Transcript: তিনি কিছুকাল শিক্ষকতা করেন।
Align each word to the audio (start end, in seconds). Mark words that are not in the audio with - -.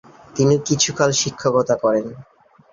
তিনি 0.35 0.55
কিছুকাল 0.67 1.09
শিক্ষকতা 1.21 1.75
করেন। 1.83 2.05